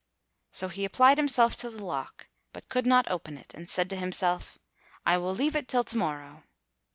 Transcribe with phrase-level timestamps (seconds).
[0.49, 3.95] So he applied himself to the lock, but could not open it, and said to
[3.95, 4.57] himself,
[5.05, 6.41] "I will leave it till to morrow."